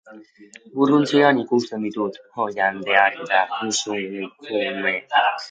Burruntzian 0.77 1.41
ikusten 1.41 1.85
ditut 1.87 2.17
oilandak 2.47 3.21
eta 3.27 3.43
usakumeak. 3.69 5.17